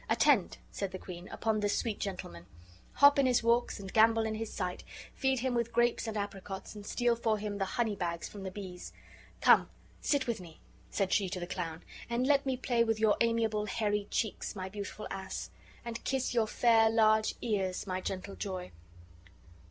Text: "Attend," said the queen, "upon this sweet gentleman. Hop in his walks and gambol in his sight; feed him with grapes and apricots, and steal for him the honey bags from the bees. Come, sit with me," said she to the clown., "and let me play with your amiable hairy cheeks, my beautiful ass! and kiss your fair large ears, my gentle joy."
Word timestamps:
"Attend," 0.09 0.57
said 0.71 0.91
the 0.91 0.97
queen, 0.97 1.27
"upon 1.27 1.59
this 1.59 1.77
sweet 1.77 1.99
gentleman. 1.99 2.47
Hop 2.93 3.19
in 3.19 3.27
his 3.27 3.43
walks 3.43 3.79
and 3.79 3.93
gambol 3.93 4.25
in 4.25 4.33
his 4.33 4.51
sight; 4.51 4.83
feed 5.13 5.41
him 5.41 5.53
with 5.53 5.71
grapes 5.71 6.07
and 6.07 6.17
apricots, 6.17 6.73
and 6.73 6.83
steal 6.87 7.15
for 7.15 7.37
him 7.37 7.59
the 7.59 7.65
honey 7.77 7.95
bags 7.95 8.27
from 8.27 8.41
the 8.41 8.49
bees. 8.49 8.93
Come, 9.41 9.69
sit 10.01 10.25
with 10.25 10.41
me," 10.41 10.59
said 10.89 11.13
she 11.13 11.29
to 11.29 11.39
the 11.39 11.45
clown., 11.45 11.83
"and 12.09 12.25
let 12.25 12.47
me 12.47 12.57
play 12.57 12.83
with 12.83 12.99
your 12.99 13.15
amiable 13.21 13.67
hairy 13.67 14.07
cheeks, 14.09 14.55
my 14.55 14.69
beautiful 14.69 15.05
ass! 15.11 15.51
and 15.85 16.03
kiss 16.03 16.33
your 16.33 16.47
fair 16.47 16.89
large 16.89 17.35
ears, 17.43 17.85
my 17.85 18.01
gentle 18.01 18.33
joy." 18.33 18.71